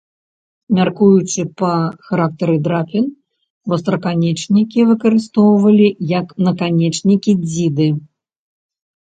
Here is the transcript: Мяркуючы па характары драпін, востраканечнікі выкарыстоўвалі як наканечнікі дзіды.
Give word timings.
Мяркуючы 0.77 1.41
па 1.59 1.67
характары 2.07 2.55
драпін, 2.67 3.05
востраканечнікі 3.75 4.87
выкарыстоўвалі 4.93 5.87
як 6.17 6.33
наканечнікі 6.49 7.39
дзіды. 7.47 7.89